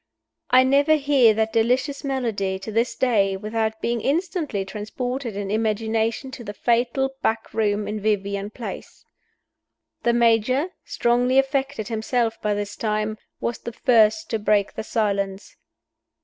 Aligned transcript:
I 0.49 0.63
never 0.63 0.95
hear 0.95 1.35
that 1.35 1.53
delicious 1.53 2.03
melody, 2.03 2.57
to 2.57 2.71
this 2.71 2.95
day, 2.95 3.37
without 3.37 3.79
being 3.81 4.01
instantly 4.01 4.65
transported 4.65 5.35
in 5.35 5.51
imagination 5.51 6.31
to 6.31 6.43
the 6.43 6.55
fatal 6.55 7.13
back 7.21 7.53
room 7.53 7.87
in 7.87 7.99
Vivian 7.99 8.49
Place. 8.49 9.05
The 10.01 10.13
Major 10.13 10.69
strongly 10.85 11.37
affected 11.37 11.89
himself 11.89 12.41
by 12.41 12.55
this 12.55 12.75
time 12.75 13.19
was 13.39 13.59
the 13.59 13.73
first 13.73 14.27
to 14.31 14.39
break 14.39 14.73
the 14.73 14.81
silence. 14.83 15.55